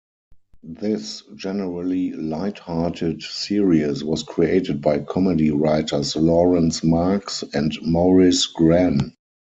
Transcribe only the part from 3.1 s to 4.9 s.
series was created